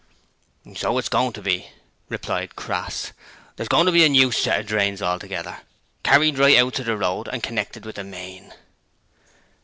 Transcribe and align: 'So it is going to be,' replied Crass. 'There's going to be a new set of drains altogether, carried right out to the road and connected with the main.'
'So 0.75 0.97
it 0.97 1.03
is 1.05 1.09
going 1.09 1.31
to 1.31 1.43
be,' 1.43 1.69
replied 2.09 2.55
Crass. 2.55 3.13
'There's 3.55 3.67
going 3.69 3.85
to 3.85 3.91
be 3.91 4.03
a 4.03 4.09
new 4.09 4.31
set 4.31 4.59
of 4.61 4.65
drains 4.65 4.99
altogether, 4.99 5.59
carried 6.01 6.39
right 6.39 6.57
out 6.57 6.73
to 6.73 6.83
the 6.83 6.97
road 6.97 7.29
and 7.31 7.43
connected 7.43 7.85
with 7.85 7.97
the 7.97 8.03
main.' 8.03 8.51